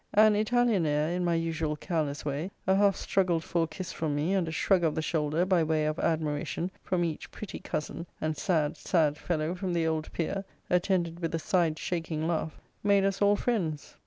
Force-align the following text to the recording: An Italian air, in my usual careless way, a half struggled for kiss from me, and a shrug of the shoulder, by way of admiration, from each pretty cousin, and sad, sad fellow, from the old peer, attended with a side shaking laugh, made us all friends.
An 0.15 0.35
Italian 0.35 0.87
air, 0.87 1.11
in 1.11 1.23
my 1.23 1.35
usual 1.35 1.75
careless 1.75 2.25
way, 2.25 2.49
a 2.65 2.73
half 2.73 2.95
struggled 2.95 3.43
for 3.43 3.67
kiss 3.67 3.93
from 3.93 4.15
me, 4.15 4.33
and 4.33 4.47
a 4.47 4.51
shrug 4.51 4.83
of 4.83 4.95
the 4.95 5.01
shoulder, 5.03 5.45
by 5.45 5.61
way 5.63 5.85
of 5.85 5.99
admiration, 5.99 6.71
from 6.81 7.05
each 7.05 7.29
pretty 7.29 7.59
cousin, 7.59 8.07
and 8.19 8.35
sad, 8.35 8.77
sad 8.77 9.15
fellow, 9.15 9.53
from 9.53 9.73
the 9.73 9.85
old 9.85 10.11
peer, 10.11 10.43
attended 10.71 11.19
with 11.19 11.35
a 11.35 11.39
side 11.39 11.77
shaking 11.77 12.27
laugh, 12.27 12.59
made 12.83 13.05
us 13.05 13.21
all 13.21 13.35
friends. 13.35 13.95